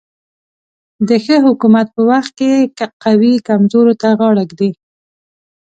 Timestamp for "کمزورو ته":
3.47-4.07